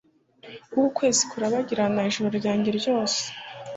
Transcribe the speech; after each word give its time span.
Wowe 0.71 0.87
ukwezi 0.89 1.23
kurabagirana 1.31 2.01
ijoro 2.09 2.29
ryanjye 2.39 2.69
ryose. 2.79 3.21